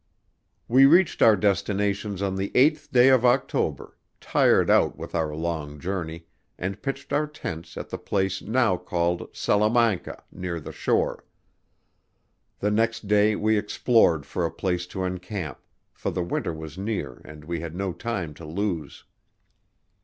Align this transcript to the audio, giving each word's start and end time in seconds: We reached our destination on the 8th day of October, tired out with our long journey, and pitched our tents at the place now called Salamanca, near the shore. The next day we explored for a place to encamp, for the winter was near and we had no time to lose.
We 0.67 0.87
reached 0.87 1.21
our 1.21 1.35
destination 1.35 2.19
on 2.23 2.35
the 2.35 2.49
8th 2.55 2.89
day 2.89 3.09
of 3.09 3.23
October, 3.23 3.95
tired 4.19 4.67
out 4.67 4.97
with 4.97 5.13
our 5.13 5.35
long 5.35 5.79
journey, 5.79 6.25
and 6.57 6.81
pitched 6.81 7.13
our 7.13 7.27
tents 7.27 7.77
at 7.77 7.89
the 7.89 7.99
place 7.99 8.41
now 8.41 8.77
called 8.77 9.29
Salamanca, 9.31 10.23
near 10.31 10.59
the 10.59 10.71
shore. 10.71 11.23
The 12.57 12.71
next 12.71 13.07
day 13.07 13.35
we 13.35 13.59
explored 13.59 14.25
for 14.25 14.43
a 14.43 14.49
place 14.49 14.87
to 14.87 15.03
encamp, 15.03 15.59
for 15.93 16.09
the 16.09 16.23
winter 16.23 16.51
was 16.51 16.79
near 16.79 17.21
and 17.23 17.45
we 17.45 17.59
had 17.59 17.75
no 17.75 17.93
time 17.93 18.33
to 18.33 18.45
lose. 18.47 19.03